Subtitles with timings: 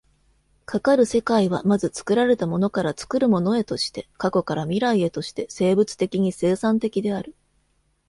[0.65, 7.35] かかる世界は、まず作られたものから作るものへとして、過去から未来へとして生物的に生産的である。